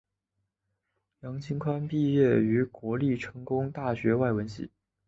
[1.19, 4.71] 杨基宽毕业于国立成功大学外文系。